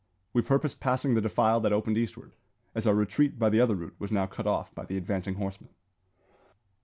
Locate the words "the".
1.13-1.21, 3.51-3.61, 4.85-4.97